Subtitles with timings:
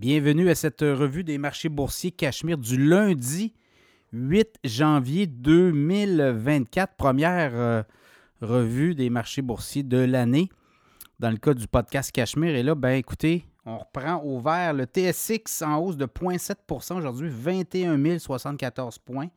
[0.00, 3.52] Bienvenue à cette revue des marchés boursiers Cachemire du lundi
[4.14, 7.82] 8 janvier 2024, première euh,
[8.40, 10.48] revue des marchés boursiers de l'année
[11.18, 12.54] dans le cas du podcast Cachemire.
[12.54, 17.28] Et là, ben écoutez, on reprend au vert le TSX en hausse de 0,7 aujourd'hui,
[17.30, 19.28] 21 074 points.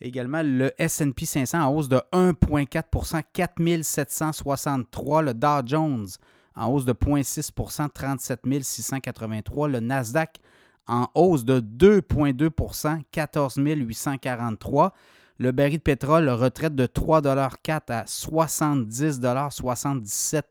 [0.00, 5.22] Également le SP 500 en hausse de 1,4 4 763.
[5.22, 6.08] Le Dow Jones
[6.54, 9.68] en hausse de 0,6% 37 683.
[9.68, 10.38] Le Nasdaq
[10.86, 14.92] en hausse de 2,2% 14 843.
[15.38, 20.42] Le baril de pétrole retraite de 3,4 à 70,77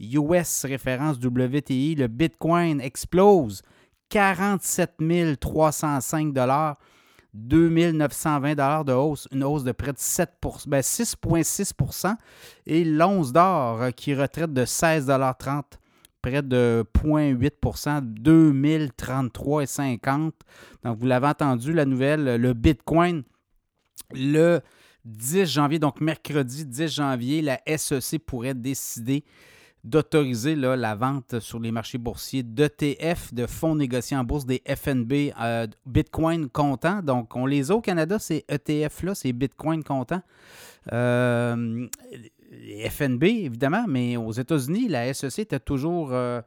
[0.00, 1.94] US référence WTI.
[1.94, 3.60] Le Bitcoin explose
[4.08, 4.94] 47
[5.38, 6.32] 305
[7.34, 12.16] 2920 de hausse, une hausse de près de 7 6,6% ben,
[12.66, 15.62] et l'once d'or euh, qui retraite de 16,30
[16.20, 20.32] près de 0,8% 2033,50
[20.84, 23.24] Donc, vous l'avez entendu, la nouvelle, le Bitcoin,
[24.14, 24.60] le
[25.04, 29.24] 10 janvier, donc mercredi 10 janvier, la SEC pourrait décider
[29.84, 35.32] d'autoriser la vente sur les marchés boursiers d'ETF, de fonds négociés en bourse, des FNB,
[35.40, 37.02] euh, Bitcoin comptant.
[37.02, 40.22] Donc, on les a au Canada, ces ETF-là, ces Bitcoin comptant.
[40.92, 41.86] Euh,
[42.88, 46.40] FNB, évidemment, mais aux États-Unis, la SEC était toujours euh,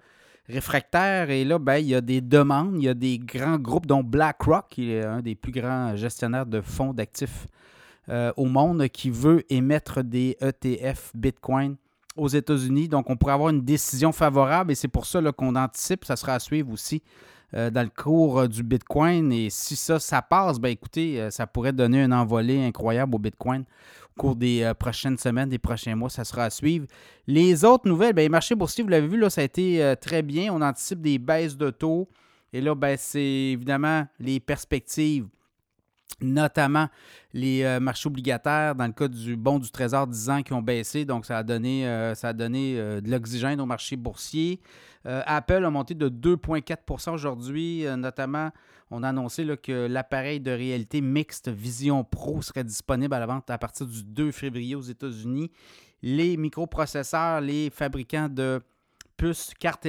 [0.47, 1.29] réfractaire.
[1.29, 4.03] Et là, ben, il y a des demandes, il y a des grands groupes, dont
[4.03, 7.47] BlackRock, qui est un des plus grands gestionnaires de fonds d'actifs
[8.37, 11.75] au monde, qui veut émettre des ETF Bitcoin
[12.15, 12.87] aux États-Unis.
[12.87, 16.05] Donc, on pourrait avoir une décision favorable et c'est pour ça qu'on anticipe.
[16.05, 17.01] Ça sera à suivre aussi
[17.53, 19.31] euh, dans le cours euh, du Bitcoin.
[19.31, 23.19] Et si ça, ça passe, ben écoutez, euh, ça pourrait donner un envolé incroyable au
[23.19, 23.63] Bitcoin
[24.17, 26.09] au cours des prochaines semaines, des prochains mois.
[26.09, 26.87] Ça sera à suivve.
[27.27, 30.21] Les autres nouvelles, ben, les marchés boursiers, vous l'avez vu, là, ça a été très
[30.21, 30.53] bien.
[30.53, 32.07] On anticipe des baisses de taux.
[32.53, 35.27] Et là, ben, c'est évidemment les perspectives
[36.21, 36.87] notamment
[37.33, 40.61] les euh, marchés obligataires, dans le cas du bon du Trésor 10 ans qui ont
[40.61, 44.61] baissé, donc ça a donné, euh, euh, de l'oxygène au marché boursier.
[45.07, 48.49] Apple a monté de 2,4% aujourd'hui, notamment
[48.89, 53.47] on a annoncé que l'appareil de réalité mixte Vision Pro serait disponible à la vente
[53.51, 55.51] à partir du 2 février aux États-Unis.
[56.01, 58.59] Les microprocesseurs, les fabricants de
[59.15, 59.85] puces cartes,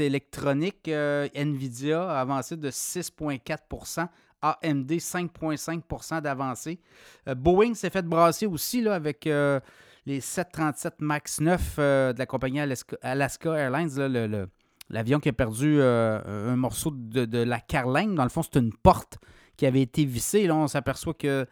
[0.00, 4.08] électroniques, Nvidia a avancé de 6,4
[4.42, 6.80] AMD 5,5% d'avancée.
[7.28, 9.60] Euh, Boeing s'est fait brasser aussi là, avec euh,
[10.06, 12.60] les 737 MAX 9 euh, de la compagnie
[13.02, 14.48] Alaska, Airlines,
[14.90, 18.14] l'avion qui a perdu un morceau de, la carlingue.
[18.14, 19.18] Dans le fond, c'est une porte
[19.56, 20.46] qui avait été vissée.
[20.46, 21.46] Là, on s'aperçoit que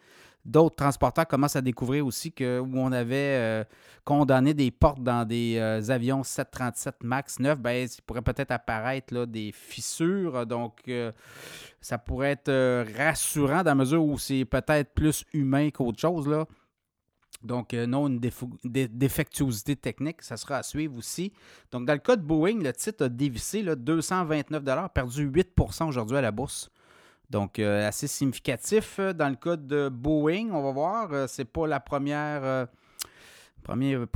[0.47, 3.63] d'autres transporteurs commencent à découvrir aussi que où on avait euh,
[4.05, 9.25] condamné des portes dans des euh, avions 737 MAX 9, ben, il pourrait peut-être apparaître
[9.25, 10.45] des fissures.
[10.45, 11.11] Donc, euh,
[11.81, 16.27] ça pourrait être rassurant dans la mesure où c'est peut-être plus humain qu'autre chose.
[16.27, 16.45] Là.
[17.43, 21.33] Donc, non, une défectuosité technique, ça sera à suivre aussi.
[21.71, 26.17] Donc, dans le cas de Boeing, le titre a dévissé là, 229 perdu 8% aujourd'hui
[26.17, 26.71] à la bourse.
[27.29, 28.99] Donc, euh, assez significatif.
[28.99, 32.67] Euh, dans le cas de Boeing, on va voir, euh, c'est pas la première,
[33.63, 34.07] première,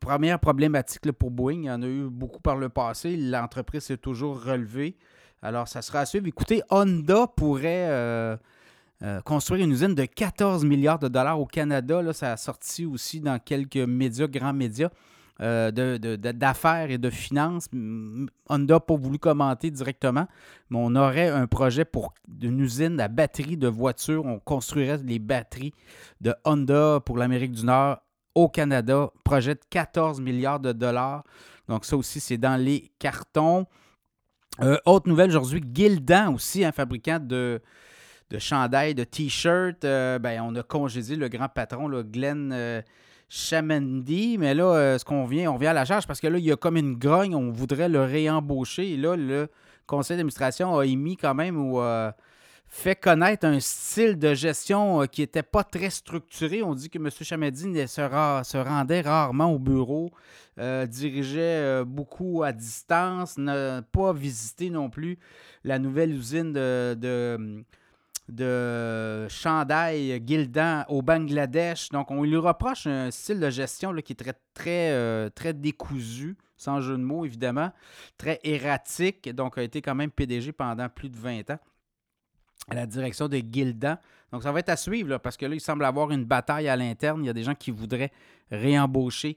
[0.00, 1.58] première, problématique pour Boeing.
[1.58, 3.16] Il y en a eu beaucoup par le passé.
[3.16, 4.96] L'entreprise s'est toujours relevée.
[5.42, 6.26] Alors, ça sera à suivre.
[6.26, 8.38] Écoutez, Honda pourrait
[9.26, 12.00] construire une usine de 14 milliards de dollars au Canada.
[12.00, 14.88] Là, ça a sorti aussi dans quelques médias, grands médias.
[15.40, 17.66] Euh, d'affaires et de finances.
[17.72, 20.28] Honda n'a pas voulu commenter directement,
[20.70, 24.24] mais on aurait un projet pour une usine à batterie de voitures.
[24.24, 25.74] On construirait les batteries
[26.20, 27.98] de Honda pour l'Amérique du Nord
[28.36, 29.10] au Canada.
[29.24, 31.24] Projet de 14 milliards de dollars.
[31.66, 33.66] Donc ça aussi, c'est dans les cartons.
[34.60, 37.60] Euh, autre nouvelle aujourd'hui, Gildan aussi, un fabricant de,
[38.30, 39.84] de de t-shirts.
[39.84, 42.84] Euh, ben, on a congédié le grand patron, Glenn
[43.28, 46.38] Chamandi, mais là, euh, ce qu'on vient, on vient à la charge parce que là,
[46.38, 48.92] il y a comme une grogne, on voudrait le réembaucher.
[48.92, 49.48] Et là, le
[49.86, 51.80] conseil d'administration a émis quand même ou
[52.74, 56.62] fait connaître un style de gestion euh, qui n'était pas très structuré.
[56.62, 57.08] On dit que M.
[57.08, 60.10] Chamadi se, rendait rarement au bureau,
[60.58, 65.18] euh, dirigeait beaucoup à distance, n'a pas visité non plus
[65.62, 67.64] la nouvelle usine de de
[69.28, 71.90] chandail Gildan au Bangladesh.
[71.90, 76.36] Donc, on lui reproche un style de gestion qui est très, très, euh, très décousu,
[76.56, 77.70] sans jeu de mots évidemment,
[78.16, 79.28] très erratique.
[79.34, 81.58] Donc, a été quand même PDG pendant plus de 20 ans
[82.68, 83.98] à la direction de Gildan.
[84.32, 86.76] Donc, ça va être à suivre parce que là, il semble avoir une bataille à
[86.76, 87.22] l'interne.
[87.22, 88.12] Il y a des gens qui voudraient
[88.50, 89.36] réembaucher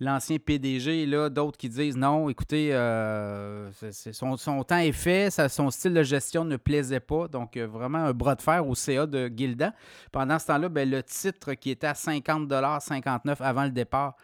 [0.00, 3.70] l'ancien PDG, là, d'autres qui disent non, écoutez, euh,
[4.12, 7.28] son, temps est fait, son style de gestion ne plaisait pas.
[7.28, 9.72] Donc, euh, vraiment un bras de fer au CA de Gildan.
[10.12, 14.16] Pendant ce temps-là, ben, le titre qui était à 50 59 avant le départ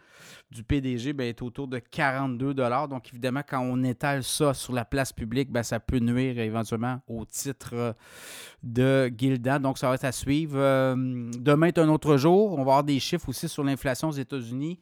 [0.50, 4.84] du PDG ben, est autour de 42 Donc, évidemment, quand on étale ça sur la
[4.84, 7.94] place publique, ben, ça peut nuire éventuellement au titre
[8.62, 9.60] de Gildan.
[9.60, 10.58] Donc, ça va être à suivre.
[10.58, 10.94] Euh,
[11.38, 12.52] demain est un autre jour.
[12.52, 14.78] On va avoir des chiffres aussi sur l'inflation aux États-Unis.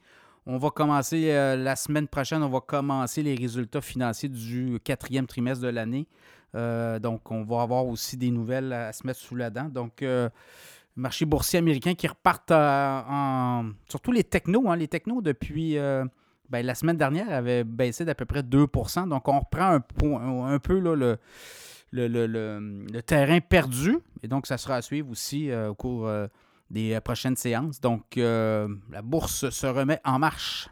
[0.47, 5.27] On va commencer euh, la semaine prochaine, on va commencer les résultats financiers du quatrième
[5.27, 6.07] trimestre de l'année.
[6.55, 9.69] Euh, donc, on va avoir aussi des nouvelles à se mettre sous la dent.
[9.69, 10.29] Donc, euh,
[10.95, 13.69] marché boursier américain qui repartent en.
[13.87, 14.67] Surtout les technos.
[14.67, 14.77] Hein.
[14.77, 19.39] les technos, depuis ben, la semaine dernière, avaient baissé d'à peu près 2% Donc, on
[19.39, 19.79] reprend
[20.47, 21.17] un, peu le,
[21.91, 23.99] le, terrain perdu.
[24.23, 26.09] Et donc, ça sera à suivre aussi au cours
[26.71, 27.79] des prochaines séances.
[27.79, 30.69] Donc, la bourse se remet en marche.